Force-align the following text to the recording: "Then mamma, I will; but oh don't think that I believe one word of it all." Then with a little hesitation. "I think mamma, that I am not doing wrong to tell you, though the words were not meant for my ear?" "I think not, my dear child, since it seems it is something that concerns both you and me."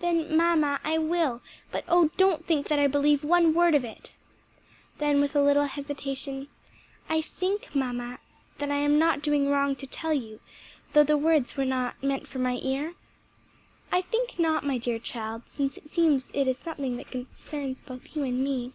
"Then 0.00 0.36
mamma, 0.36 0.80
I 0.82 0.98
will; 0.98 1.42
but 1.70 1.84
oh 1.86 2.10
don't 2.16 2.44
think 2.44 2.66
that 2.66 2.80
I 2.80 2.88
believe 2.88 3.22
one 3.22 3.54
word 3.54 3.76
of 3.76 3.84
it 3.84 4.10
all." 4.10 4.74
Then 4.98 5.20
with 5.20 5.36
a 5.36 5.40
little 5.44 5.66
hesitation. 5.66 6.48
"I 7.08 7.20
think 7.20 7.72
mamma, 7.72 8.18
that 8.58 8.72
I 8.72 8.78
am 8.78 8.98
not 8.98 9.22
doing 9.22 9.48
wrong 9.48 9.76
to 9.76 9.86
tell 9.86 10.12
you, 10.12 10.40
though 10.92 11.04
the 11.04 11.16
words 11.16 11.56
were 11.56 11.64
not 11.64 12.02
meant 12.02 12.26
for 12.26 12.40
my 12.40 12.56
ear?" 12.64 12.94
"I 13.92 14.00
think 14.00 14.40
not, 14.40 14.66
my 14.66 14.76
dear 14.76 14.98
child, 14.98 15.42
since 15.46 15.76
it 15.76 15.88
seems 15.88 16.32
it 16.34 16.48
is 16.48 16.58
something 16.58 16.96
that 16.96 17.12
concerns 17.12 17.80
both 17.80 18.16
you 18.16 18.24
and 18.24 18.42
me." 18.42 18.72